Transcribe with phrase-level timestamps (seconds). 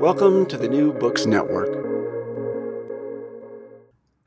[0.00, 1.68] Welcome to the New Books Network.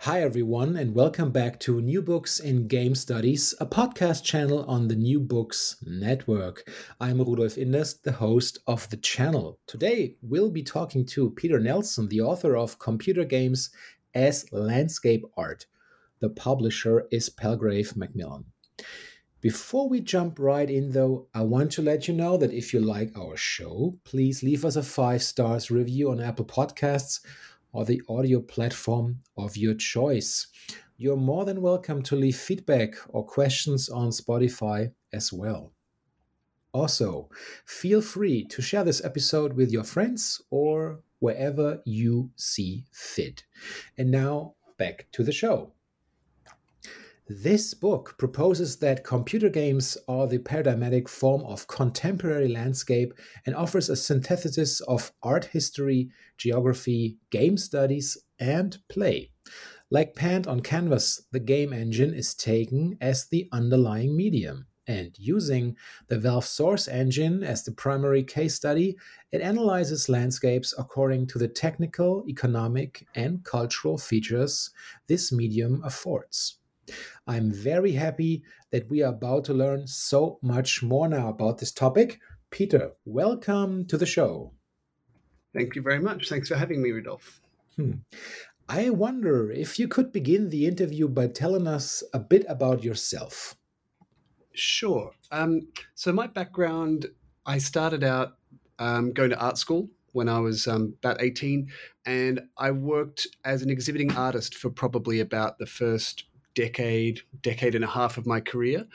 [0.01, 4.87] Hi, everyone, and welcome back to New Books in Game Studies, a podcast channel on
[4.87, 6.69] the New Books Network.
[7.01, 9.57] I'm Rudolf Inderst, the host of the channel.
[9.65, 13.71] Today, we'll be talking to Peter Nelson, the author of Computer Games
[14.13, 15.65] as Landscape Art.
[16.19, 18.45] The publisher is Palgrave Macmillan.
[19.43, 22.79] Before we jump right in, though, I want to let you know that if you
[22.79, 27.19] like our show, please leave us a five stars review on Apple Podcasts
[27.73, 30.47] or the audio platform of your choice.
[30.95, 35.73] You're more than welcome to leave feedback or questions on Spotify as well.
[36.71, 37.27] Also,
[37.65, 43.43] feel free to share this episode with your friends or wherever you see fit.
[43.97, 45.73] And now, back to the show.
[47.29, 53.13] This book proposes that computer games are the paradigmatic form of contemporary landscape
[53.45, 59.31] and offers a synthesis of art history, geography, game studies, and play.
[59.89, 64.67] Like Paint on Canvas, the game engine is taken as the underlying medium.
[64.85, 65.77] And using
[66.09, 68.97] the Valve Source engine as the primary case study,
[69.31, 74.71] it analyzes landscapes according to the technical, economic, and cultural features
[75.07, 76.57] this medium affords.
[77.27, 81.71] I'm very happy that we are about to learn so much more now about this
[81.71, 82.19] topic.
[82.49, 84.53] Peter, welcome to the show.
[85.53, 86.29] Thank you very much.
[86.29, 87.41] Thanks for having me, Rudolf.
[87.75, 87.91] Hmm.
[88.67, 93.55] I wonder if you could begin the interview by telling us a bit about yourself.
[94.53, 95.11] Sure.
[95.31, 97.07] Um, so, my background
[97.45, 98.37] I started out
[98.79, 101.67] um, going to art school when I was um, about 18,
[102.05, 107.83] and I worked as an exhibiting artist for probably about the first decade, decade and
[107.83, 108.85] a half of my career,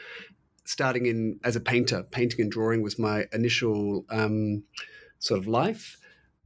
[0.64, 2.02] starting in as a painter.
[2.10, 4.62] Painting and drawing was my initial um,
[5.18, 5.98] sort of life.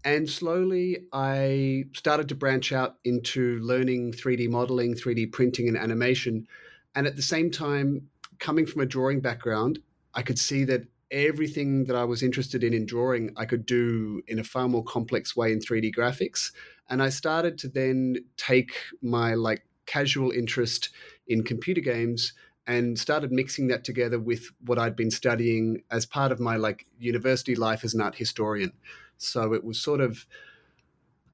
[0.04, 6.46] And slowly I started to branch out into learning 3D modeling, 3D printing, and animation.
[6.94, 8.08] And at the same time,
[8.38, 9.78] coming from a drawing background,
[10.14, 14.22] I could see that everything that I was interested in in drawing, I could do
[14.26, 16.52] in a far more complex way in 3D graphics.
[16.88, 18.72] And I started to then take
[19.02, 20.90] my like casual interest
[21.26, 22.32] in computer games
[22.66, 26.86] and started mixing that together with what I'd been studying as part of my like
[26.98, 28.72] university life as an art historian.
[29.18, 30.26] So it was sort of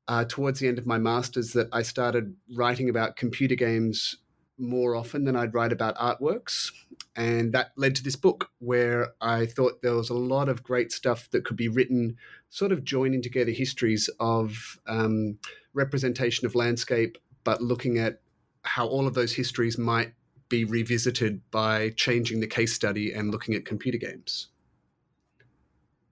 [0.07, 4.17] uh, towards the end of my masters that I started writing about computer games
[4.59, 6.73] more often than I'd write about artworks.
[7.15, 10.93] And that led to this book where I thought there was a lot of great
[10.93, 12.17] stuff that could be written,
[12.49, 15.39] sort of joining together histories of um,
[15.75, 18.21] representation of landscape, but looking at
[18.69, 20.13] how all of those histories might
[20.49, 24.49] be revisited by changing the case study and looking at computer games.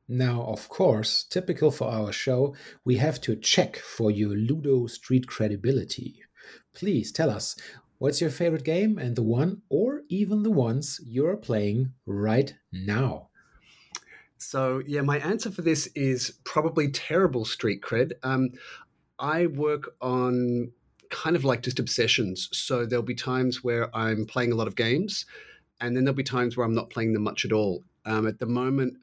[0.08, 5.26] Now, of course, typical for our show, we have to check for your Ludo Street
[5.26, 6.22] credibility.
[6.74, 7.56] Please tell us
[7.98, 13.28] what's your favorite game and the one or even the ones you're playing right now.
[14.38, 18.12] So, yeah, my answer for this is probably terrible street cred.
[18.22, 18.50] Um,
[19.18, 20.72] I work on
[21.10, 22.48] kind of like just obsessions.
[22.52, 25.26] So there'll be times where I'm playing a lot of games,
[25.80, 27.84] and then there'll be times where I'm not playing them much at all.
[28.04, 28.96] Um, at the moment,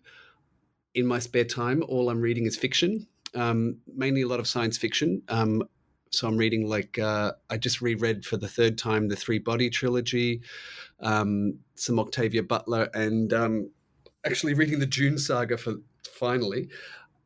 [0.96, 4.78] in my spare time, all I'm reading is fiction, um, mainly a lot of science
[4.78, 5.22] fiction.
[5.28, 5.64] Um,
[6.12, 9.70] so I'm reading like uh, I just reread for the third time the Three Body
[9.70, 10.42] trilogy,
[11.00, 13.72] um, some Octavia Butler, and um,
[14.24, 15.76] actually reading the Dune saga for
[16.08, 16.70] finally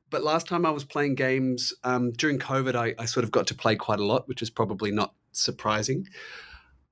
[0.10, 3.48] but last time I was playing games um, during COVID, I, I, sort of got
[3.48, 6.08] to play quite a lot, which is probably not surprising.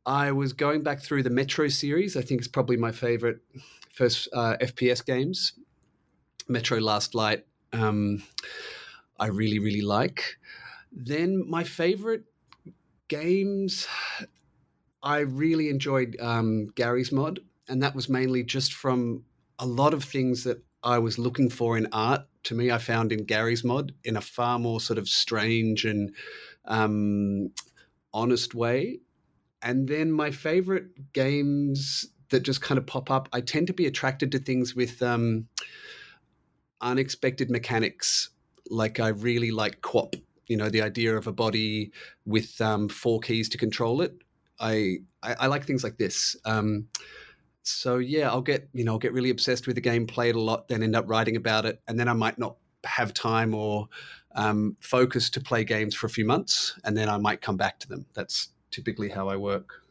[0.05, 2.15] I was going back through the Metro series.
[2.15, 3.39] I think it's probably my favorite
[3.93, 5.53] first uh, FPS games.
[6.47, 7.45] Metro Last Light.
[7.73, 8.21] Um,
[9.19, 10.37] I really, really like.
[10.91, 12.23] Then my favorite
[13.07, 13.87] games,
[15.01, 19.23] I really enjoyed um, Garry's Mod, and that was mainly just from
[19.57, 22.21] a lot of things that I was looking for in art.
[22.45, 26.13] To me, I found in Garry's Mod in a far more sort of strange and
[26.65, 27.51] um,
[28.13, 28.99] honest way.
[29.61, 33.87] And then my favorite games that just kind of pop up, I tend to be
[33.87, 35.47] attracted to things with um,
[36.81, 38.29] unexpected mechanics.
[38.69, 41.91] Like I really like QWOP, you know, the idea of a body
[42.25, 44.15] with um, four keys to control it.
[44.59, 46.35] I, I, I like things like this.
[46.45, 46.87] Um,
[47.67, 50.35] so yeah, I'll get you know I'll get really obsessed with the game, play it
[50.35, 53.53] a lot, then end up writing about it, and then I might not have time
[53.53, 53.87] or
[54.35, 57.79] um, focus to play games for a few months, and then I might come back
[57.79, 58.05] to them.
[58.13, 59.81] That's typically how I work.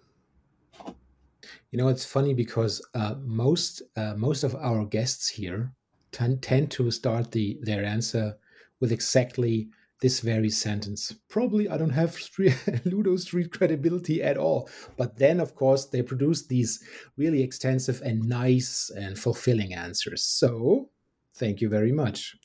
[1.70, 5.72] You know, it's funny because uh, most uh, most of our guests here
[6.12, 8.36] tend, tend to start the their answer
[8.80, 9.68] with exactly
[10.00, 11.14] this very sentence.
[11.28, 12.18] Probably I don't have
[12.84, 14.68] Ludo Street credibility at all.
[14.96, 16.82] But then, of course, they produce these
[17.16, 20.24] really extensive and nice and fulfilling answers.
[20.24, 20.90] So
[21.36, 22.36] Thank you very much.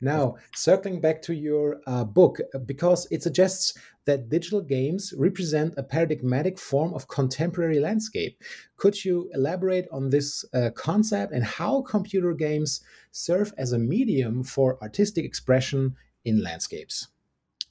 [0.00, 5.82] Now, circling back to your uh, book, because it suggests that digital games represent a
[5.82, 8.40] paradigmatic form of contemporary landscape.
[8.76, 14.44] Could you elaborate on this uh, concept and how computer games serve as a medium
[14.44, 17.08] for artistic expression in landscapes?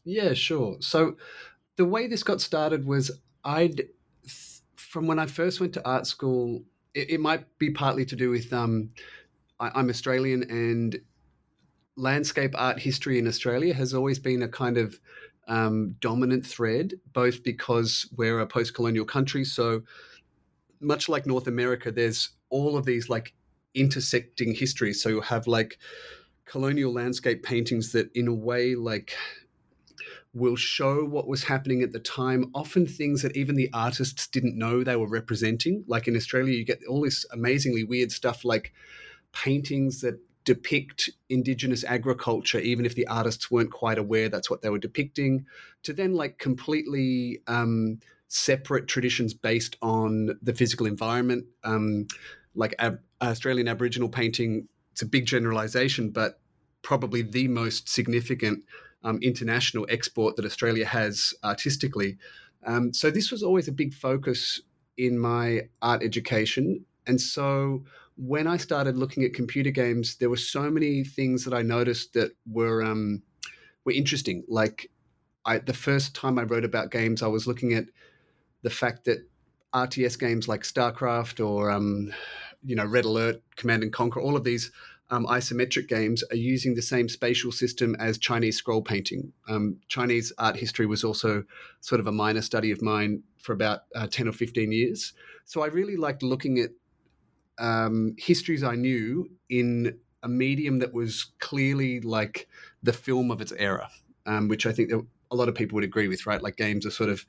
[0.06, 0.78] Yeah, sure.
[0.80, 1.18] So,
[1.75, 3.12] the way this got started was
[3.44, 3.90] I'd,
[4.75, 6.63] from when I first went to art school,
[6.94, 8.52] it, it might be partly to do with.
[8.52, 8.90] Um,
[9.60, 11.00] I, am Australian, and
[11.98, 15.00] landscape art history in Australia has always been a kind of
[15.48, 19.44] um, dominant thread, both because we're a post colonial country.
[19.44, 19.84] So,
[20.80, 23.34] much like North America, there's all of these like
[23.74, 25.01] intersecting histories.
[25.01, 25.78] So, you have like
[26.46, 29.16] colonial landscape paintings that, in a way, like
[30.34, 34.58] will show what was happening at the time, often things that even the artists didn't
[34.58, 35.84] know they were representing.
[35.88, 38.74] Like in Australia, you get all this amazingly weird stuff like
[39.32, 44.70] paintings that depict indigenous agriculture even if the artists weren't quite aware that's what they
[44.70, 45.44] were depicting
[45.82, 52.08] to then like completely um, separate traditions based on the physical environment um,
[52.54, 52.76] like
[53.22, 56.40] australian aboriginal painting it's a big generalization but
[56.82, 58.64] probably the most significant
[59.04, 62.18] um, international export that australia has artistically
[62.66, 64.62] um, so this was always a big focus
[64.98, 67.84] in my art education and so
[68.18, 72.14] when I started looking at computer games, there were so many things that I noticed
[72.14, 73.22] that were um,
[73.84, 74.44] were interesting.
[74.48, 74.90] Like
[75.46, 77.86] I, the first time I wrote about games, I was looking at
[78.62, 79.28] the fact that
[79.74, 82.14] RTS games like StarCraft or um,
[82.66, 84.72] you know Red Alert, Command and Conquer, all of these
[85.12, 89.32] um, isometric games are using the same spatial system as Chinese scroll painting.
[89.48, 91.44] Um, Chinese art history was also
[91.80, 95.14] sort of a minor study of mine for about uh, 10 or 15 years.
[95.46, 96.72] So I really liked looking at
[97.60, 102.48] um, histories I knew in a medium that was clearly like
[102.82, 103.90] the film of its era,
[104.26, 106.42] um, which I think a lot of people would agree with, right?
[106.42, 107.26] Like games are sort of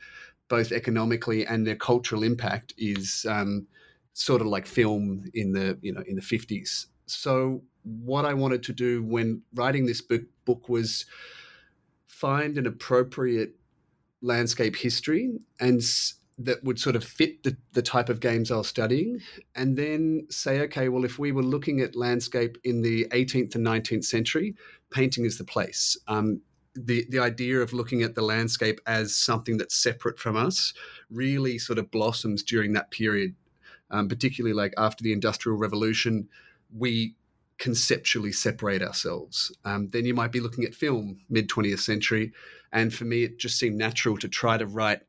[0.49, 3.67] both economically and their cultural impact is um,
[4.19, 6.87] sort of like film in the you know in the fifties.
[7.05, 11.05] So what I wanted to do when writing this book, book was
[12.07, 13.55] find an appropriate
[14.23, 15.31] landscape history
[15.61, 15.83] and
[16.39, 19.21] that would sort of fit the, the type of games I was studying,
[19.55, 23.67] and then say, okay, well, if we were looking at landscape in the 18th and
[23.67, 24.55] 19th century,
[24.91, 25.97] painting is the place.
[26.09, 26.41] Um,
[26.75, 30.75] the the idea of looking at the landscape as something that's separate from us
[31.11, 33.35] really sort of blossoms during that period,
[33.91, 36.29] um, particularly like after the Industrial Revolution,
[36.77, 37.15] we
[37.59, 39.57] conceptually separate ourselves.
[39.65, 42.33] Um, then you might be looking at film mid 20th century,
[42.73, 45.01] and for me, it just seemed natural to try to write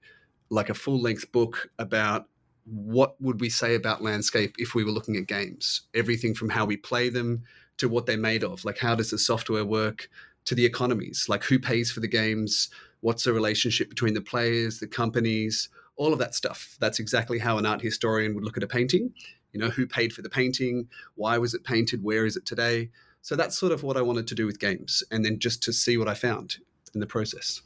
[0.49, 2.27] like a full length book about
[2.65, 5.81] what would we say about landscape if we were looking at games.
[5.93, 7.43] Everything from how we play them
[7.77, 8.63] to what they're made of.
[8.65, 10.09] Like how does the software work
[10.45, 11.27] to the economies?
[11.29, 12.69] Like who pays for the games?
[13.01, 16.77] What's the relationship between the players the companies all of that stuff.
[16.79, 19.13] That's exactly how an art historian would look at a painting.
[19.51, 20.87] You know who paid for the painting?
[21.15, 22.03] Why was it painted?
[22.03, 22.89] Where is it today?
[23.21, 25.73] So that's sort of what i wanted to do with games and then just to
[25.73, 26.57] see what i found
[26.93, 27.61] in the process.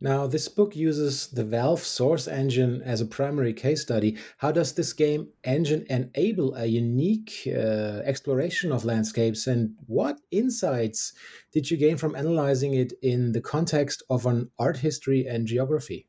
[0.00, 4.16] Now, this book uses the Valve Source engine as a primary case study.
[4.36, 11.14] How does this game engine enable a unique uh, exploration of landscapes, and what insights
[11.50, 16.07] did you gain from analyzing it in the context of an art history and geography?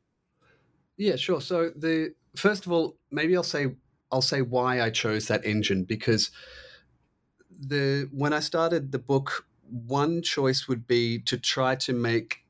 [1.00, 1.40] Yeah, sure.
[1.40, 3.74] So the first of all, maybe I'll say
[4.12, 6.30] I'll say why I chose that engine because
[7.58, 12.44] the when I started the book one choice would be to try to make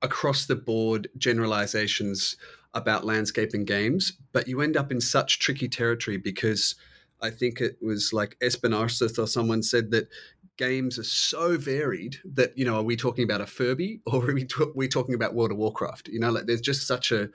[0.00, 2.36] across the board generalizations
[2.72, 6.76] about landscaping games, but you end up in such tricky territory because
[7.20, 10.08] I think it was like Aarseth or someone said that
[10.56, 14.34] games are so varied that you know are we talking about a Furby or are
[14.34, 16.08] we, t- we talking about World of Warcraft?
[16.08, 17.28] You know, like there's just such a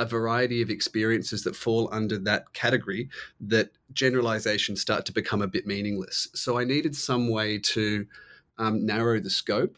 [0.00, 5.46] a variety of experiences that fall under that category that generalizations start to become a
[5.46, 6.28] bit meaningless.
[6.34, 8.06] So I needed some way to
[8.56, 9.76] um, narrow the scope.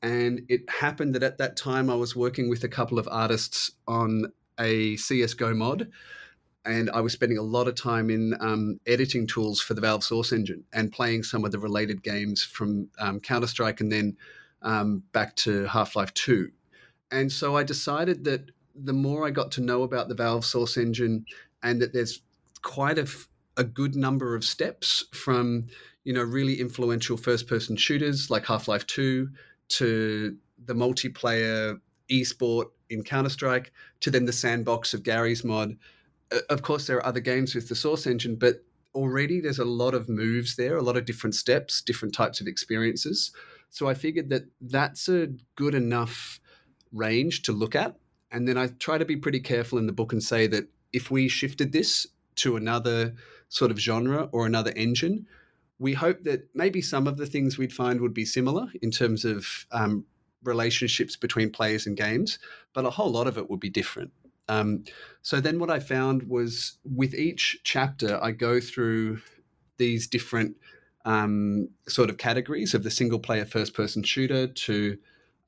[0.00, 3.72] And it happened that at that time I was working with a couple of artists
[3.86, 5.90] on a CSGO mod.
[6.64, 10.04] And I was spending a lot of time in um, editing tools for the Valve
[10.04, 14.16] Source Engine and playing some of the related games from um, Counter Strike and then
[14.62, 16.50] um, back to Half Life 2.
[17.10, 20.76] And so I decided that the more I got to know about the Valve Source
[20.76, 21.24] Engine,
[21.62, 22.22] and that there's
[22.62, 23.08] quite a,
[23.56, 25.66] a good number of steps from
[26.04, 29.28] you know really influential first-person shooters like Half-Life Two
[29.68, 35.76] to the multiplayer esport in Counter Strike to then the sandbox of Garry's mod.
[36.48, 39.94] Of course, there are other games with the Source Engine, but already there's a lot
[39.94, 43.32] of moves there, a lot of different steps, different types of experiences.
[43.70, 46.40] So I figured that that's a good enough
[46.92, 47.96] range to look at
[48.30, 51.10] and then I try to be pretty careful in the book and say that if
[51.10, 52.06] we shifted this
[52.36, 53.14] to another
[53.48, 55.26] sort of genre or another engine,
[55.78, 59.24] we hope that maybe some of the things we'd find would be similar in terms
[59.24, 60.04] of um,
[60.44, 62.38] relationships between players and games,
[62.72, 64.12] but a whole lot of it would be different.
[64.48, 64.84] Um,
[65.22, 69.20] so then what I found was with each chapter, I go through
[69.78, 70.56] these different
[71.04, 74.98] um, sort of categories of the single player first person shooter to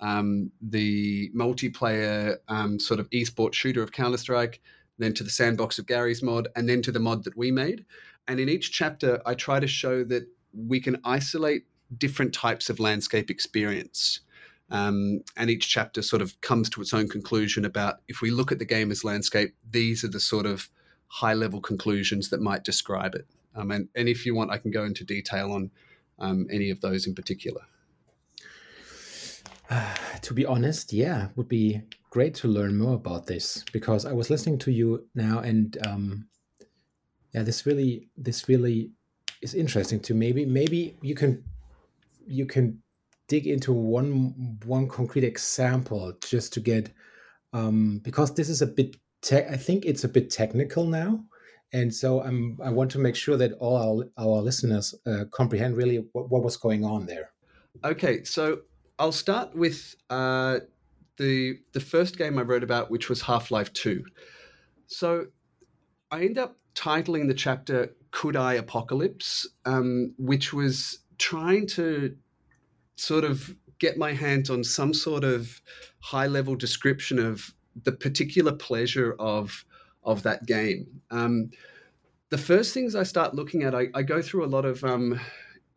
[0.02, 4.60] um, the multiplayer um, sort of esports shooter of Counter Strike,
[4.98, 7.86] then to the sandbox of Garry's mod, and then to the mod that we made.
[8.28, 11.64] And in each chapter, I try to show that we can isolate
[11.96, 14.20] different types of landscape experience.
[14.70, 18.50] Um, and each chapter sort of comes to its own conclusion about if we look
[18.50, 20.68] at the game as landscape, these are the sort of
[21.08, 23.26] high level conclusions that might describe it.
[23.54, 25.70] Um, and, and if you want, I can go into detail on
[26.18, 27.62] um, any of those in particular.
[30.22, 34.30] to be honest, yeah, would be great to learn more about this because I was
[34.30, 36.26] listening to you now, and um,
[37.32, 38.90] yeah, this really, this really
[39.40, 41.42] is interesting to maybe maybe you can
[42.26, 42.82] you can
[43.28, 46.92] dig into one one concrete example just to get
[47.52, 51.24] um, because this is a bit te- I think it's a bit technical now,
[51.72, 55.76] and so I'm I want to make sure that all our, our listeners uh, comprehend
[55.76, 57.30] really what, what was going on there.
[57.84, 58.60] Okay, so
[59.02, 60.60] I'll start with uh,
[61.16, 64.04] the the first game I wrote about, which was Half Life Two.
[64.86, 65.26] So
[66.12, 72.16] I end up titling the chapter "Could I Apocalypse," um, which was trying to
[72.94, 75.60] sort of get my hands on some sort of
[75.98, 79.64] high level description of the particular pleasure of
[80.04, 80.86] of that game.
[81.10, 81.50] Um,
[82.28, 85.18] the first things I start looking at, I, I go through a lot of um,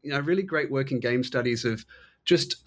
[0.04, 1.88] you know really great work in game studies of
[2.24, 2.58] just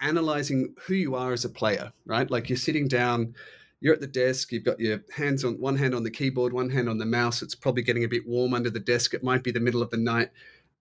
[0.00, 2.30] analyzing who you are as a player, right?
[2.30, 3.34] Like you're sitting down,
[3.80, 6.70] you're at the desk, you've got your hands on one hand on the keyboard, one
[6.70, 7.42] hand on the mouse.
[7.42, 9.14] It's probably getting a bit warm under the desk.
[9.14, 10.30] It might be the middle of the night.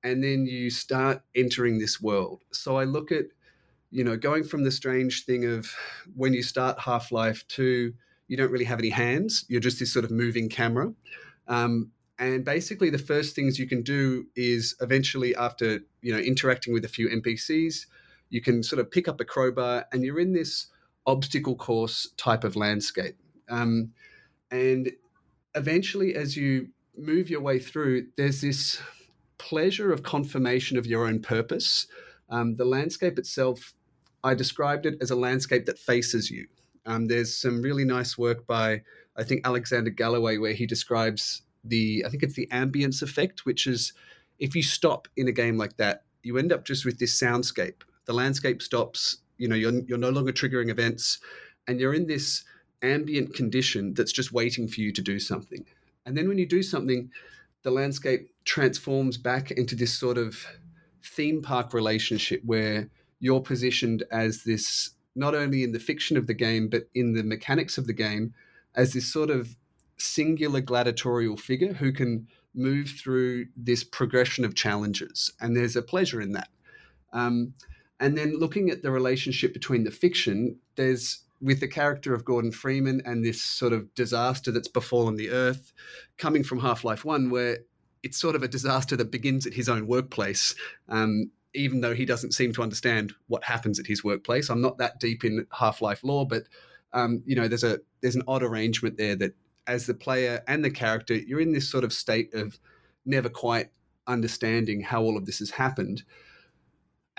[0.03, 2.43] And then you start entering this world.
[2.51, 3.25] So I look at,
[3.91, 5.69] you know, going from the strange thing of
[6.15, 7.93] when you start Half Life to
[8.29, 10.93] you don't really have any hands, you're just this sort of moving camera.
[11.47, 16.73] Um, and basically, the first things you can do is eventually, after you know interacting
[16.73, 17.85] with a few NPCs,
[18.29, 20.67] you can sort of pick up a crowbar and you're in this
[21.05, 23.15] obstacle course type of landscape.
[23.49, 23.91] Um,
[24.51, 24.91] and
[25.55, 28.81] eventually, as you move your way through, there's this
[29.37, 31.87] pleasure of confirmation of your own purpose.
[32.29, 33.73] Um, the landscape itself,
[34.23, 36.47] I described it as a landscape that faces you.
[36.85, 38.81] Um, there's some really nice work by,
[39.15, 43.65] I think, Alexander Galloway, where he describes the, I think it's the ambience act, which
[43.65, 43.93] is
[44.39, 47.81] if you stop in a game like that, you end up just with this soundscape
[48.09, 51.19] the landscape stops you know you're, you're no longer triggering events
[51.67, 52.43] and you're in this
[52.81, 55.63] ambient condition that's just waiting for you to do something.
[56.07, 57.11] And then when you do something
[57.61, 60.43] the landscape transforms back into this sort of
[61.03, 62.89] theme park relationship where
[63.19, 67.23] you're positioned as this not only in the fiction of the game but in the
[67.23, 68.33] mechanics of the game
[68.73, 69.55] as this sort of
[69.97, 75.31] singular gladiatorial figure who can move through this progression of challenges.
[75.39, 76.49] And there's a pleasure in that.
[77.13, 77.53] Um,
[77.99, 82.51] and then looking at the relationship between the fiction, there's with the character of Gordon
[82.51, 85.71] Freeman and this sort of disaster that's befallen the Earth,
[86.17, 87.59] coming from Half Life 1, where
[88.03, 90.53] it's sort of a disaster that begins at his own workplace.
[90.89, 94.49] Um, even though he doesn't seem to understand what happens at his workplace.
[94.49, 96.43] I'm not that deep in Half Life lore, but
[96.93, 99.35] um, you know, there's a there's an odd arrangement there that
[99.67, 102.59] as the player and the character, you're in this sort of state of
[103.05, 103.69] never quite
[104.07, 106.03] understanding how all of this has happened.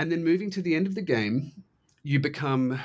[0.00, 1.52] And then moving to the end of the game,
[2.02, 2.80] you become,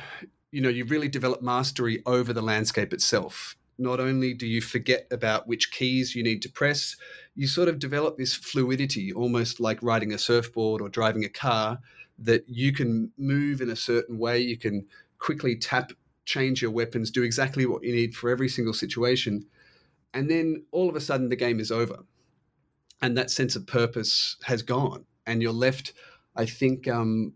[0.52, 3.56] you know, you really develop mastery over the landscape itself.
[3.78, 6.98] Not only do you forget about which keys you need to press,
[7.34, 11.80] you sort of develop this fluidity, almost like riding a surfboard or driving a car,
[12.20, 14.40] that you can move in a certain way.
[14.40, 14.86] You can
[15.18, 15.94] quickly tap,
[16.26, 19.46] change your weapons, do exactly what you need for every single situation.
[20.14, 22.00] And then all of a sudden, the game is over.
[23.02, 25.06] And that sense of purpose has gone.
[25.26, 25.94] And you're left,
[26.36, 27.34] I think, um,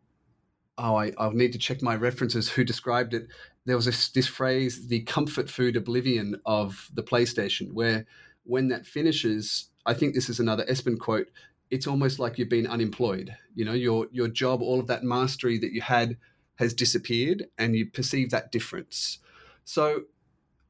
[0.78, 3.28] oh, I, will need to check my references who described it.
[3.66, 8.06] There was this, this phrase, the comfort food oblivion of the PlayStation, where
[8.44, 11.28] when that finishes, I think this is another Espen quote.
[11.70, 13.36] It's almost like you've been unemployed.
[13.54, 16.18] You know, your your job, all of that mastery that you had
[16.56, 19.20] has disappeared, and you perceive that difference.
[19.66, 20.06] So,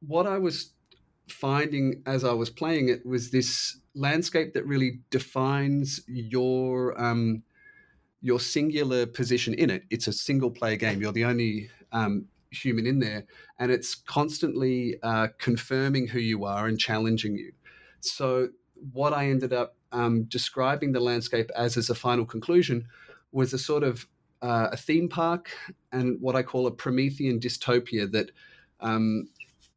[0.06, 0.72] what I was
[1.26, 7.42] finding as I was playing it was this landscape that really defines your um,
[8.20, 9.84] your singular position in it.
[9.90, 11.00] It's a single player game.
[11.00, 13.24] You're the only um, human in there,
[13.58, 17.52] and it's constantly uh, confirming who you are and challenging you.
[18.00, 18.48] So
[18.92, 22.86] what I ended up um, describing the landscape as as a final conclusion
[23.32, 24.06] was a sort of
[24.42, 25.50] uh, a theme park
[25.92, 28.30] and what I call a Promethean dystopia that
[28.80, 29.28] um,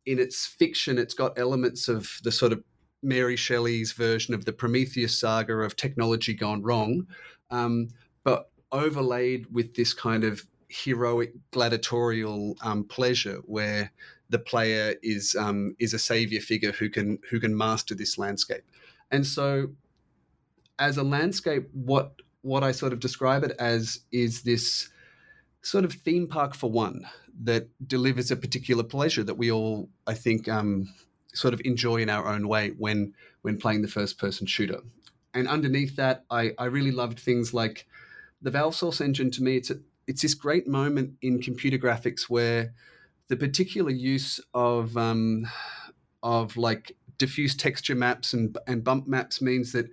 [0.05, 2.63] in its fiction it's got elements of the sort of
[3.01, 7.05] Mary Shelley's version of the Prometheus saga of technology gone wrong,
[7.51, 7.89] um,
[8.23, 13.91] but overlaid with this kind of heroic gladiatorial um, pleasure where
[14.29, 18.63] the player is um, is a savior figure who can who can master this landscape.
[19.11, 19.67] And so,
[20.79, 24.89] as a landscape, what what I sort of describe it as is this
[25.61, 27.07] sort of theme park for one
[27.43, 30.93] that delivers a particular pleasure that we all, I think, um,
[31.33, 34.79] sort of enjoy in our own way when when playing the first person shooter.
[35.33, 37.87] And underneath that, I, I really loved things like
[38.43, 39.31] the Valve Source engine.
[39.31, 42.73] To me, it's a, it's this great moment in computer graphics where
[43.29, 45.47] the particular use of um,
[46.21, 49.87] of like diffuse texture maps and, and bump maps means that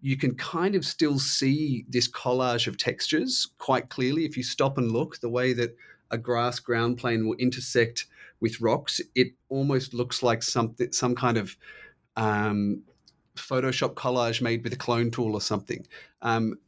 [0.00, 4.76] you can kind of still see this collage of textures quite clearly if you stop
[4.76, 5.76] and look the way that
[6.10, 8.06] a grass ground plane will intersect
[8.40, 11.56] with rocks it almost looks like something some kind of
[12.16, 12.82] um,
[13.36, 15.86] photoshop collage made with a clone tool or something
[16.22, 16.58] um,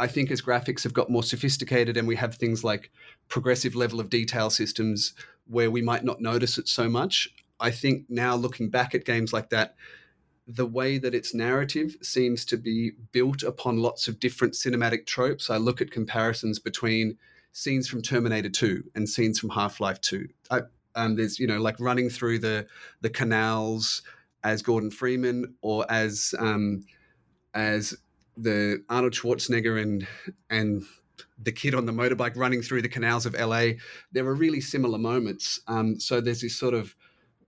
[0.00, 2.90] i think as graphics have got more sophisticated and we have things like
[3.28, 5.14] progressive level of detail systems
[5.46, 7.28] where we might not notice it so much
[7.60, 9.76] I think now looking back at games like that,
[10.46, 15.50] the way that its narrative seems to be built upon lots of different cinematic tropes.
[15.50, 17.18] I look at comparisons between
[17.52, 20.26] scenes from Terminator 2 and scenes from Half Life 2.
[20.50, 20.62] I,
[20.96, 22.66] um, there's, you know, like running through the
[23.00, 24.02] the canals
[24.42, 26.84] as Gordon Freeman or as um,
[27.54, 27.96] as
[28.36, 30.06] the Arnold Schwarzenegger and
[30.48, 30.84] and
[31.42, 33.72] the kid on the motorbike running through the canals of LA.
[34.12, 35.60] There are really similar moments.
[35.66, 36.94] Um, so there's this sort of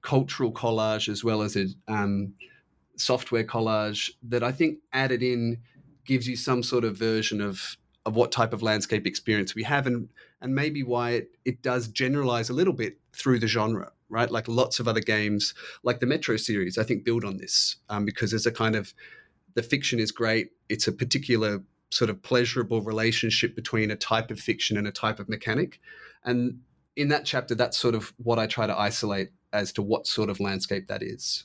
[0.02, 2.34] cultural collage as well as a um,
[2.96, 5.58] software collage that I think added in
[6.04, 9.86] gives you some sort of version of of what type of landscape experience we have
[9.86, 10.08] and
[10.40, 14.48] and maybe why it, it does generalize a little bit through the genre right like
[14.48, 18.30] lots of other games like the metro series i think build on this um, because
[18.30, 18.92] there's a kind of
[19.54, 24.40] the fiction is great it's a particular sort of pleasurable relationship between a type of
[24.40, 25.80] fiction and a type of mechanic
[26.24, 26.58] and
[26.96, 30.30] in that chapter that's sort of what i try to isolate as to what sort
[30.30, 31.44] of landscape that is.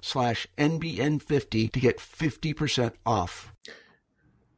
[0.01, 3.53] slash NBN50 to get 50% off.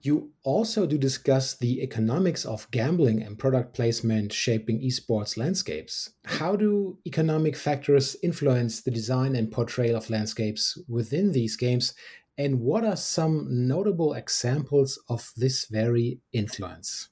[0.02, 6.10] You also do discuss the economics of gambling and product placement shaping esports landscapes.
[6.26, 11.94] How do economic factors influence the design and portrayal of landscapes within these games?
[12.38, 17.08] And what are some notable examples of this very influence?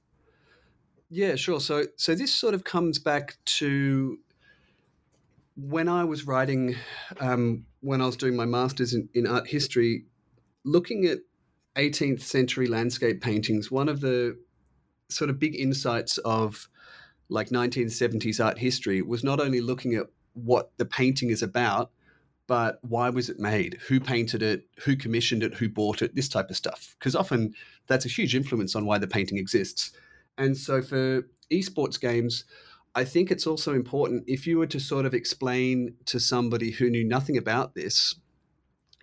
[1.09, 1.61] Yeah, sure.
[1.61, 4.17] So, so this sort of comes back to
[5.55, 6.75] when I was writing,
[7.19, 10.05] um, when I was doing my master's in, in art history,
[10.63, 11.19] looking at
[11.75, 14.37] 18th century landscape paintings, one of the
[15.09, 16.69] sort of big insights of
[17.29, 21.91] like 1970s art history was not only looking at what the painting is about,
[22.47, 23.77] but why was it made?
[23.87, 24.65] Who painted it?
[24.83, 25.53] Who commissioned it?
[25.55, 26.15] Who bought it?
[26.15, 26.95] This type of stuff.
[26.99, 27.53] Because often
[27.87, 29.91] that's a huge influence on why the painting exists.
[30.37, 32.45] And so for esports games,
[32.93, 36.89] I think it's also important if you were to sort of explain to somebody who
[36.89, 38.15] knew nothing about this,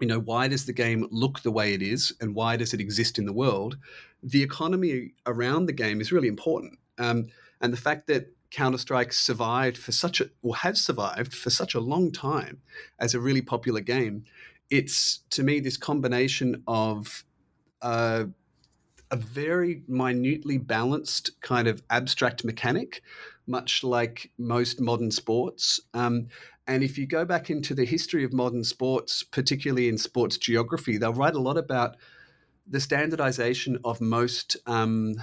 [0.01, 2.81] you know, why does the game look the way it is and why does it
[2.81, 3.79] exist in the world?
[4.22, 6.79] The economy around the game is really important.
[6.98, 7.27] Um,
[7.61, 11.74] and the fact that Counter Strike survived for such a, or has survived for such
[11.74, 12.61] a long time
[12.98, 14.24] as a really popular game,
[14.70, 17.24] it's to me this combination of
[17.83, 18.24] uh,
[19.11, 23.03] a very minutely balanced kind of abstract mechanic,
[23.47, 25.81] much like most modern sports.
[25.94, 26.29] Um,
[26.66, 30.99] and if you go back into the history of modern sports, particularly in sports geography,
[30.99, 31.97] they'll write a lot about
[32.66, 35.14] the standardization of most um,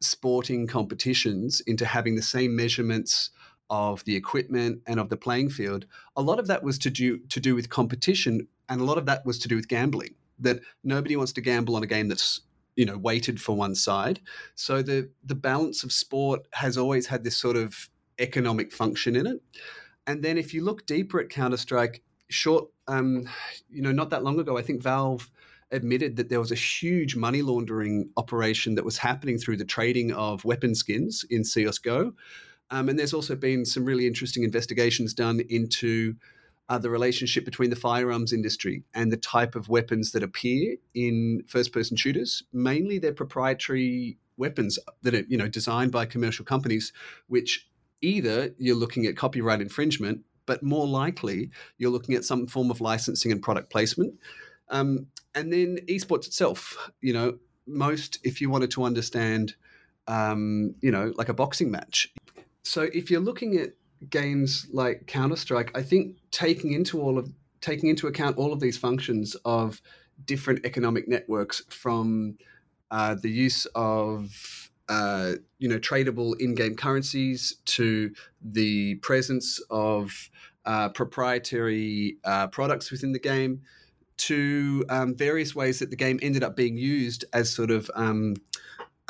[0.00, 3.30] sporting competitions into having the same measurements
[3.68, 5.86] of the equipment and of the playing field.
[6.16, 9.06] A lot of that was to do to do with competition, and a lot of
[9.06, 10.14] that was to do with gambling.
[10.38, 12.40] That nobody wants to gamble on a game that's
[12.76, 14.20] you know weighted for one side.
[14.54, 19.26] So the the balance of sport has always had this sort of economic function in
[19.26, 19.40] it.
[20.06, 23.28] And then if you look deeper at Counter Strike, short, um,
[23.70, 25.30] you know, not that long ago, I think Valve
[25.70, 30.12] admitted that there was a huge money laundering operation that was happening through the trading
[30.12, 32.12] of weapon skins in CS:GO.
[32.70, 36.14] Um, and there's also been some really interesting investigations done into
[36.68, 41.42] uh, the relationship between the firearms industry and the type of weapons that appear in
[41.46, 42.42] first-person shooters.
[42.52, 46.92] Mainly, they're proprietary weapons that are you know designed by commercial companies,
[47.28, 47.68] which
[48.00, 52.80] either you're looking at copyright infringement, but more likely you're looking at some form of
[52.80, 54.14] licensing and product placement.
[54.68, 59.54] Um, and then esports itself, you know, most if you wanted to understand,
[60.08, 62.12] um, you know, like a boxing match.
[62.64, 63.70] So if you're looking at
[64.10, 68.60] games like Counter Strike, I think taking into all of taking into account all of
[68.60, 69.80] these functions of
[70.24, 72.36] different economic networks from
[72.90, 78.12] uh, the use of uh, you know tradable in-game currencies to
[78.42, 80.30] the presence of
[80.66, 83.62] uh, proprietary uh, products within the game
[84.16, 88.36] to um, various ways that the game ended up being used as sort of um,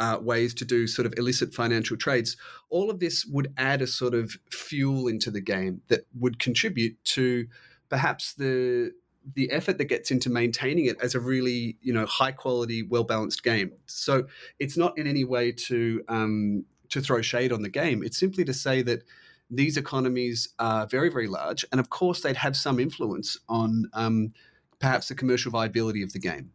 [0.02, 2.36] uh, ways to do sort of illicit financial trades.
[2.70, 6.96] All of this would add a sort of fuel into the game that would contribute
[7.04, 7.46] to
[7.88, 8.92] perhaps the
[9.36, 13.04] the effort that gets into maintaining it as a really you know high quality well
[13.04, 14.26] balanced game so
[14.58, 18.44] it's not in any way to um, to throw shade on the game it's simply
[18.44, 19.04] to say that
[19.48, 24.32] these economies are very very large and of course they'd have some influence on um,
[24.80, 26.50] perhaps the commercial viability of the game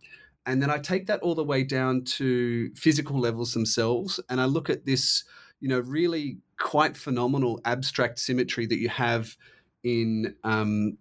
[0.48, 4.46] and then i take that all the way down to physical levels themselves and i
[4.46, 5.24] look at this
[5.60, 9.36] you know really quite phenomenal abstract symmetry that you have
[9.84, 10.98] in um,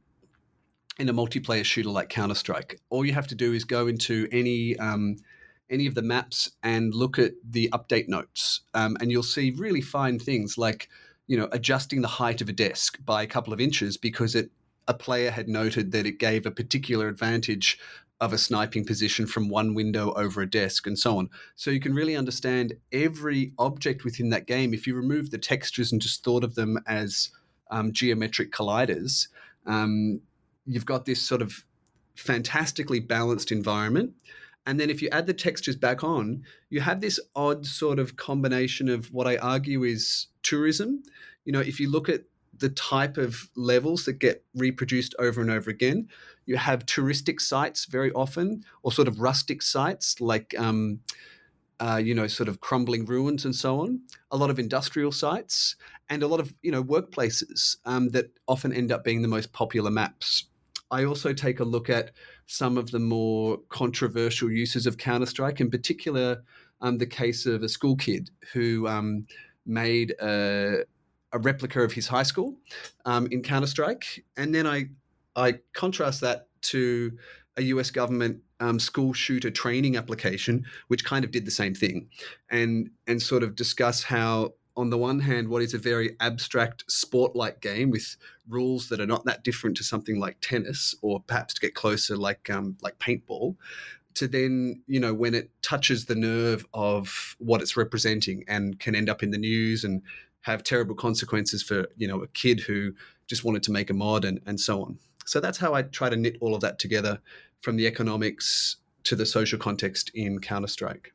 [0.99, 2.81] in a multiplayer shooter like Counter Strike.
[2.89, 5.17] All you have to do is go into any um,
[5.69, 9.81] any of the maps and look at the update notes, um, and you'll see really
[9.81, 10.89] fine things like
[11.27, 14.51] you know adjusting the height of a desk by a couple of inches because it
[14.89, 17.77] a player had noted that it gave a particular advantage
[18.21, 21.29] of a sniping position from one window over a desk and so on.
[21.55, 24.73] So you can really understand every object within that game.
[24.73, 27.31] If you remove the textures and just thought of them as
[27.71, 29.29] um, geometric colliders,
[29.67, 30.21] um,
[30.65, 31.65] you've got this sort of
[32.15, 34.13] fantastically balanced environment.
[34.67, 38.17] And then if you add the textures back on, you have this odd sort of
[38.17, 41.03] combination of what I argue is tourism.
[41.45, 42.23] You know, if you look at
[42.59, 46.09] the type of levels that get reproduced over and over again,
[46.47, 51.01] you have touristic sites very often, or sort of rustic sites like, um,
[51.81, 54.01] uh, you know, sort of crumbling ruins and so on.
[54.31, 55.77] A lot of industrial sites
[56.09, 59.53] and a lot of you know workplaces um, that often end up being the most
[59.53, 60.45] popular maps.
[60.91, 62.13] I also take a look at
[62.47, 66.45] some of the more controversial uses of Counter Strike, in particular,
[66.81, 69.27] um, the case of a school kid who um,
[69.65, 70.85] made a,
[71.33, 72.57] a, replica of his high school
[73.05, 74.87] um, in Counter Strike, and then I
[75.35, 77.17] I contrast that to
[77.57, 82.09] a US government um, school shooter training application, which kind of did the same thing,
[82.51, 86.85] and and sort of discuss how on the one hand, what is a very abstract
[86.91, 91.21] sport like game with rules that are not that different to something like tennis, or
[91.27, 93.57] perhaps to get closer, like um, like paintball,
[94.17, 98.95] to then, you know, when it touches the nerve of what it's representing and can
[98.95, 100.03] end up in the news and
[100.47, 102.93] have terrible consequences for, you know, a kid who
[103.27, 104.97] just wanted to make a mod and, and so on.
[105.25, 107.19] So that's how I try to knit all of that together
[107.63, 111.13] from the economics to the social context in Counter Strike.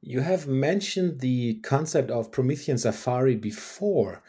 [0.00, 4.22] You have mentioned the concept of Promethean Safari before,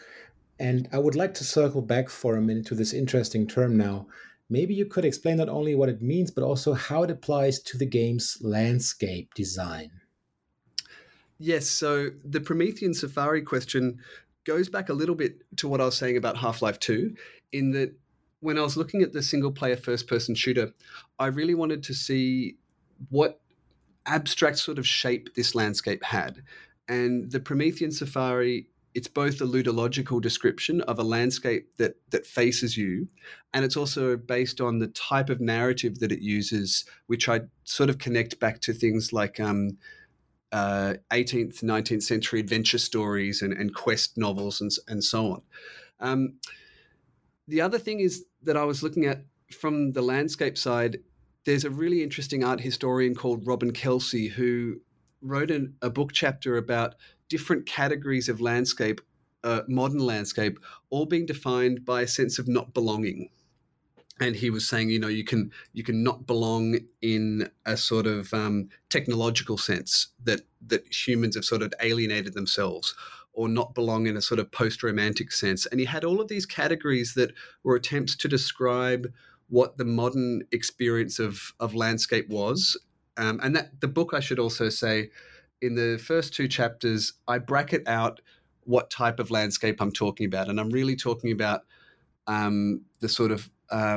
[0.59, 4.07] and I would like to circle back for a minute to this interesting term now.
[4.49, 7.77] Maybe you could explain not only what it means, but also how it applies to
[7.77, 10.00] the game's landscape design.
[11.43, 13.97] Yes, so the Promethean Safari question
[14.45, 17.15] goes back a little bit to what I was saying about Half Life 2,
[17.51, 17.95] in that
[18.41, 20.71] when I was looking at the single player first person shooter,
[21.17, 22.57] I really wanted to see
[23.09, 23.41] what
[24.05, 26.43] abstract sort of shape this landscape had.
[26.87, 32.77] And the Promethean Safari, it's both a ludological description of a landscape that that faces
[32.77, 33.07] you,
[33.51, 37.89] and it's also based on the type of narrative that it uses, which I sort
[37.89, 39.77] of connect back to things like um,
[40.51, 45.41] uh, 18th, 19th century adventure stories and, and quest novels and, and so on.
[45.99, 46.33] Um,
[47.47, 50.97] the other thing is that I was looking at from the landscape side
[51.45, 54.79] there's a really interesting art historian called Robin Kelsey who
[55.21, 56.95] wrote an, a book chapter about
[57.29, 59.01] different categories of landscape,
[59.43, 60.59] uh, modern landscape,
[60.89, 63.29] all being defined by a sense of not belonging.
[64.21, 68.05] And he was saying, you know, you can you can not belong in a sort
[68.05, 72.95] of um, technological sense that that humans have sort of alienated themselves,
[73.33, 75.65] or not belong in a sort of post-romantic sense.
[75.65, 79.11] And he had all of these categories that were attempts to describe
[79.49, 82.79] what the modern experience of of landscape was.
[83.17, 85.09] Um, and that the book, I should also say,
[85.61, 88.21] in the first two chapters, I bracket out
[88.65, 91.61] what type of landscape I'm talking about, and I'm really talking about
[92.27, 93.49] um, the sort of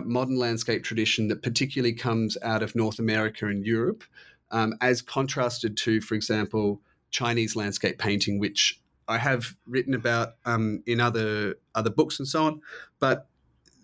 [0.05, 4.05] modern landscape tradition that particularly comes out of North America and Europe,
[4.51, 10.83] um, as contrasted to, for example, Chinese landscape painting, which I have written about um,
[10.87, 12.61] in other other books and so on.
[13.01, 13.29] But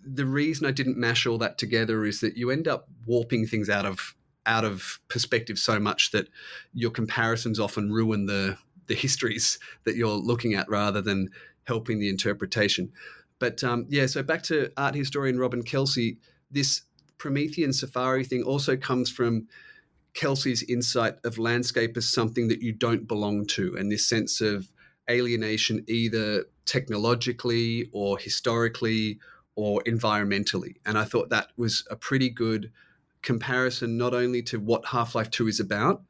[0.03, 3.69] the reason I didn't mash all that together is that you end up warping things
[3.69, 6.27] out of out of perspective so much that
[6.73, 11.29] your comparisons often ruin the the histories that you're looking at rather than
[11.65, 12.91] helping the interpretation.
[13.41, 16.19] But um, yeah, so back to art historian Robin Kelsey,
[16.51, 16.83] this
[17.17, 19.47] Promethean safari thing also comes from
[20.13, 24.71] Kelsey's insight of landscape as something that you don't belong to, and this sense of
[25.09, 29.17] alienation, either technologically or historically
[29.55, 30.75] or environmentally.
[30.85, 32.71] And I thought that was a pretty good
[33.23, 36.03] comparison, not only to what Half Life 2 is about,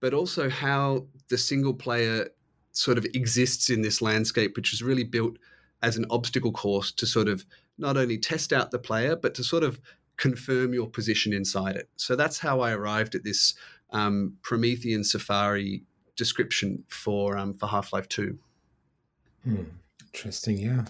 [0.00, 2.30] but also how the single player
[2.72, 5.36] sort of exists in this landscape, which is really built
[5.82, 7.44] as an obstacle course to sort of
[7.78, 9.80] not only test out the player, but to sort of
[10.16, 11.88] confirm your position inside it.
[11.96, 13.54] So that's how I arrived at this
[13.90, 15.84] um, Promethean Safari
[16.16, 18.38] description for um, for Half Life Two.
[19.44, 19.62] Hmm.
[20.12, 20.84] Interesting, yeah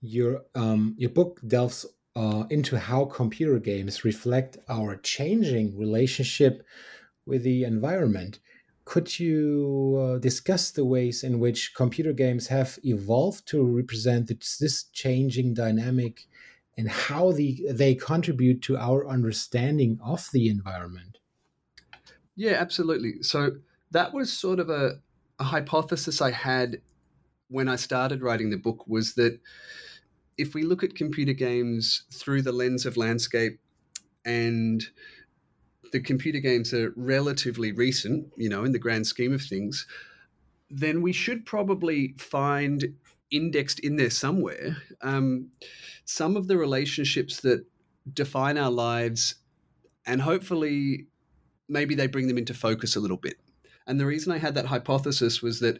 [0.00, 6.64] your um, your book delves uh, into how computer games reflect our changing relationship
[7.26, 8.38] with the environment.
[8.88, 14.84] Could you uh, discuss the ways in which computer games have evolved to represent this
[14.94, 16.26] changing dynamic
[16.74, 21.18] and how the, they contribute to our understanding of the environment?
[22.34, 23.22] Yeah, absolutely.
[23.22, 23.56] So
[23.90, 25.00] that was sort of a,
[25.38, 26.80] a hypothesis I had
[27.48, 29.38] when I started writing the book was that
[30.38, 33.60] if we look at computer games through the lens of landscape
[34.24, 34.82] and
[35.92, 39.86] the computer games are relatively recent, you know, in the grand scheme of things,
[40.70, 42.94] then we should probably find
[43.30, 45.48] indexed in there somewhere um,
[46.04, 47.64] some of the relationships that
[48.14, 49.34] define our lives
[50.06, 51.06] and hopefully
[51.68, 53.36] maybe they bring them into focus a little bit.
[53.86, 55.78] And the reason I had that hypothesis was that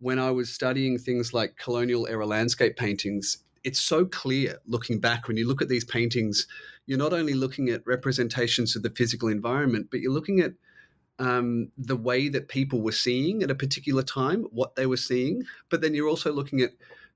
[0.00, 5.28] when I was studying things like colonial era landscape paintings, it's so clear looking back
[5.28, 6.46] when you look at these paintings
[6.86, 10.52] you're not only looking at representations of the physical environment but you're looking at
[11.20, 15.44] um, the way that people were seeing at a particular time what they were seeing.
[15.68, 16.70] But then you're also looking at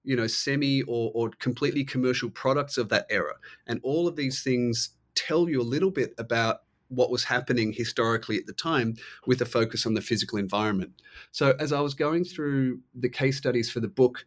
[0.04, 3.34] you know semi or, or completely commercial products of that era.
[3.66, 8.36] And all of these things tell you a little bit about what was happening historically
[8.36, 8.94] at the time
[9.26, 10.92] with a focus on the physical environment.
[11.32, 14.26] So as i was going through the case studies for the book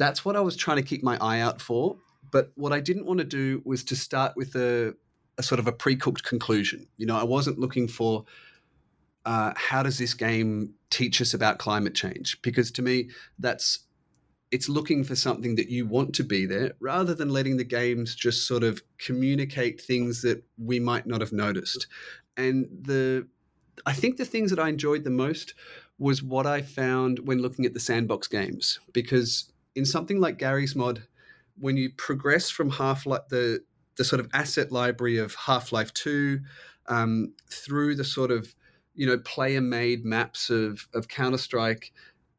[0.00, 1.98] that's what I was trying to keep my eye out for.
[2.30, 4.94] But what I didn't want to do was to start with a,
[5.36, 6.86] a sort of a pre-cooked conclusion.
[6.96, 8.24] You know, I wasn't looking for
[9.26, 12.40] uh, how does this game teach us about climate change?
[12.40, 13.80] Because to me, that's
[14.50, 18.14] it's looking for something that you want to be there rather than letting the games
[18.14, 21.86] just sort of communicate things that we might not have noticed.
[22.38, 23.28] And the
[23.84, 25.52] I think the things that I enjoyed the most
[25.98, 30.74] was what I found when looking at the sandbox games because in something like Garry's
[30.74, 31.02] Mod
[31.58, 33.62] when you progress from Half-Life the
[33.96, 36.40] the sort of asset library of Half-Life 2
[36.86, 38.54] um, through the sort of
[38.94, 41.92] you know player made maps of of Counter Strike,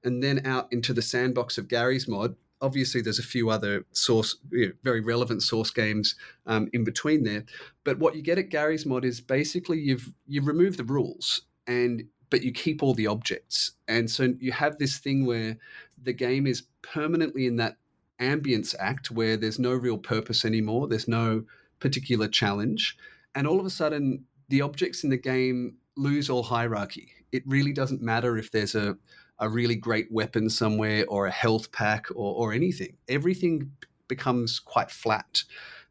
[0.04, 2.36] and then out into the sandbox of Garry's Mod.
[2.64, 6.14] Obviously, there's a few other source, you know, very relevant source games
[6.46, 7.44] um, in between there.
[7.84, 12.04] But what you get at Garry's Mod is basically you've you remove the rules and
[12.32, 15.58] but you keep all the objects, and so you have this thing where
[16.02, 17.78] the game is permanently in that
[18.20, 20.88] ambience act where there's no real purpose anymore.
[20.88, 21.44] There's no
[21.80, 22.98] particular challenge,
[23.36, 27.10] and all of a sudden the objects in the game lose all hierarchy.
[27.32, 28.98] It really doesn't matter if there's a,
[29.40, 32.98] a really great weapon somewhere or a health pack or, or anything.
[33.08, 33.72] Everything
[34.08, 35.44] becomes quite flat.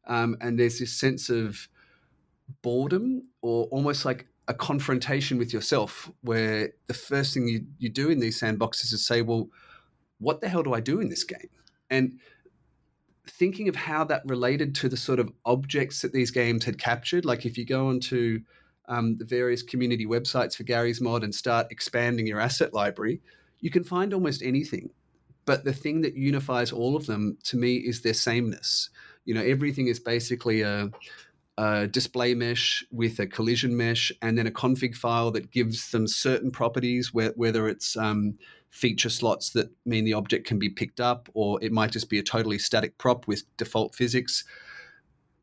[0.06, 1.68] Um, and there's this sense of
[2.62, 8.10] boredom or almost like a confrontation with yourself where the first thing you, you do
[8.10, 9.48] in these sandboxes is say, well,
[10.18, 11.48] what the hell do I do in this game?
[11.88, 12.18] And
[13.28, 17.24] thinking of how that related to the sort of objects that these games had captured,
[17.24, 18.40] like if you go onto
[18.88, 23.20] um, the various community websites for Garry's Mod and start expanding your asset library,
[23.60, 24.90] you can find almost anything.
[25.44, 28.90] But the thing that unifies all of them to me is their sameness.
[29.24, 30.90] You know, everything is basically a,
[31.60, 36.06] a display mesh with a collision mesh and then a config file that gives them
[36.06, 38.38] certain properties, whether it's um,
[38.70, 42.18] feature slots that mean the object can be picked up, or it might just be
[42.18, 44.44] a totally static prop with default physics.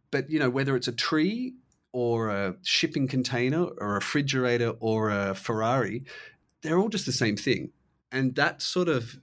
[0.10, 1.54] But you know, whether it's a tree
[1.92, 6.04] or a shipping container or a refrigerator or a Ferrari,
[6.64, 7.70] they're all just the same thing.
[8.12, 9.20] And that sort of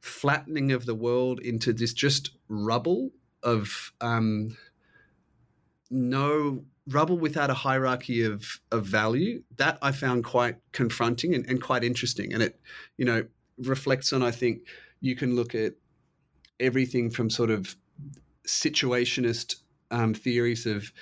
[0.00, 3.12] flattening of the world into this just rubble
[3.44, 4.56] of um,
[5.94, 11.62] no rubble without a hierarchy of, of value, that I found quite confronting and, and
[11.62, 12.34] quite interesting.
[12.34, 12.60] And it,
[12.98, 13.24] you know,
[13.58, 14.66] reflects on, I think,
[15.00, 15.74] you can look at
[16.60, 17.76] everything from sort of
[18.46, 19.56] situationist
[19.90, 20.92] um, theories of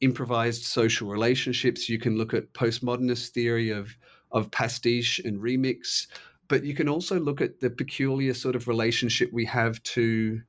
[0.00, 1.88] improvised social relationships.
[1.88, 3.96] You can look at postmodernist theory of
[4.32, 6.08] of pastiche and remix,
[6.48, 10.42] but you can also look at the peculiar sort of relationship we have to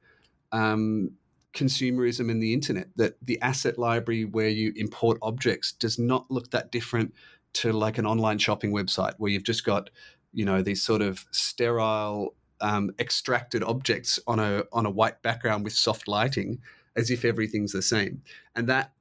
[0.52, 1.12] um,
[1.56, 2.90] consumerism and the internet.
[2.96, 7.14] That the asset library where you import objects does not look that different
[7.54, 9.90] to like an online shopping website where you've just got
[10.34, 15.64] you know these sort of sterile um, extracted objects on a on a white background
[15.64, 16.60] with soft lighting
[16.96, 18.22] as if everything's the same
[18.56, 18.92] and that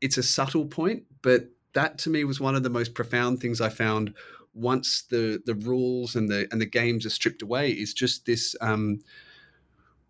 [0.00, 3.60] it's a subtle point, but that to me was one of the most profound things
[3.60, 4.14] I found
[4.54, 8.56] once the the rules and the and the games are stripped away is just this
[8.60, 9.00] um,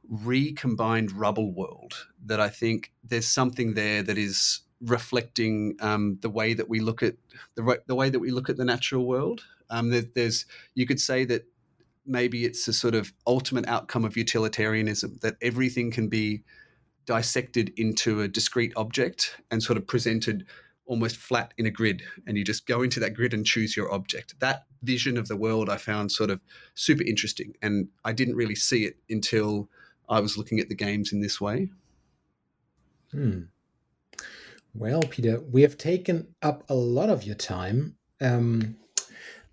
[0.08, 6.54] recombined rubble world that I think there's something there that is reflecting um, the way
[6.54, 7.14] that we look at
[7.56, 9.42] the the way that we look at the natural world.
[9.70, 11.46] Um, there, there's you could say that
[12.06, 16.42] maybe it's a sort of ultimate outcome of utilitarianism that everything can be
[17.04, 20.46] dissected into a discrete object and sort of presented
[20.86, 23.92] almost flat in a grid and you just go into that grid and choose your
[23.92, 26.40] object that vision of the world i found sort of
[26.74, 29.68] super interesting and i didn't really see it until
[30.08, 31.68] i was looking at the games in this way
[33.12, 33.42] hmm.
[34.74, 38.76] well peter we have taken up a lot of your time um,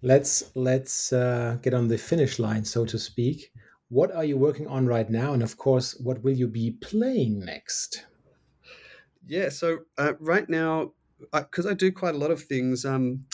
[0.02, 3.52] let's let's uh, get on the finish line so to speak
[3.90, 5.34] what are you working on right now?
[5.34, 8.06] And of course, what will you be playing next?
[9.28, 10.94] Yeah, so uh, right now,
[11.32, 13.26] because I, I, do quite a lot of things, um,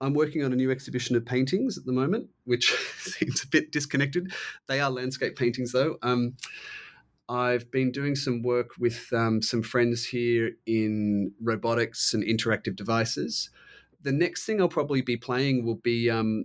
[0.00, 3.72] I'm working on a new exhibition of paintings at the moment, which seems a bit
[3.72, 4.32] disconnected.
[4.66, 5.96] They are landscape paintings, though.
[6.02, 6.36] Um,
[7.28, 13.50] I've been doing some work with um, some friends here in robotics and interactive devices.
[14.02, 16.44] The next thing I'll probably be playing will be um,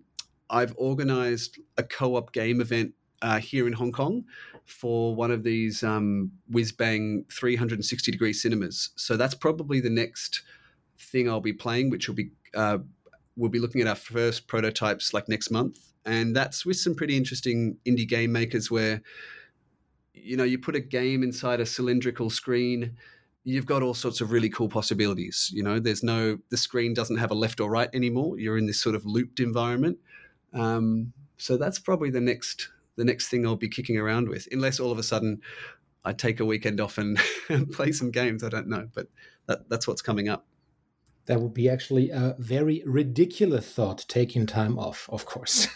[0.50, 4.24] I've organized a co op game event uh, here in Hong Kong
[4.66, 8.90] for one of these um, whiz bang 360 degree cinemas.
[8.96, 10.42] So that's probably the next
[11.00, 12.80] thing I'll be playing, which will be uh,
[13.42, 17.18] we'll be looking at our first prototypes like next month, and that's with some pretty
[17.18, 19.02] interesting indie game makers where
[20.14, 22.96] you know you put a game inside a cylindrical screen
[23.44, 27.18] you've got all sorts of really cool possibilities you know there's no the screen doesn't
[27.18, 29.98] have a left or right anymore you're in this sort of looped environment
[30.54, 34.80] um, so that's probably the next the next thing I'll be kicking around with, unless
[34.80, 35.42] all of a sudden
[36.04, 37.20] I take a weekend off and,
[37.74, 38.44] play some games.
[38.44, 39.08] I don't know, but
[39.48, 40.46] that, that's what's coming up.
[41.28, 45.68] That would be actually a very ridiculous thought, taking time off, of course.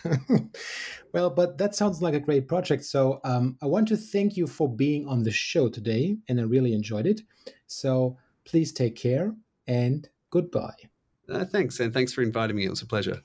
[1.14, 2.84] well, but that sounds like a great project.
[2.84, 6.44] So um, I want to thank you for being on the show today, and I
[6.44, 7.22] really enjoyed it.
[7.68, 9.36] So please take care
[9.68, 10.90] and goodbye.
[11.30, 12.66] Uh, thanks, and thanks for inviting me.
[12.66, 13.22] It was a pleasure.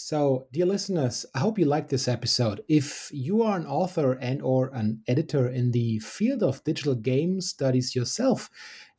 [0.00, 2.62] So, dear listeners, I hope you liked this episode.
[2.68, 7.40] If you are an author and or an editor in the field of digital game
[7.40, 8.48] studies yourself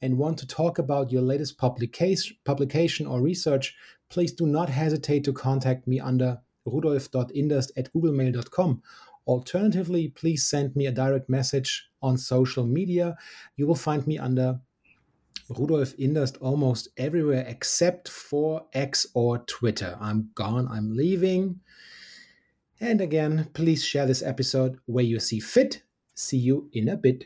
[0.02, 3.76] and want to talk about your latest publication, publication or research,
[4.10, 8.82] please do not hesitate to contact me under rudolf.inderst at googlemail.com.
[9.28, 13.16] Alternatively, please send me a direct message on social media.
[13.56, 14.60] You will find me under
[15.50, 19.98] Rudolf Inderst almost everywhere except for X or Twitter.
[20.00, 21.60] I'm gone, I'm leaving.
[22.80, 25.84] And again, please share this episode where you see fit.
[26.16, 27.26] See you in a bit.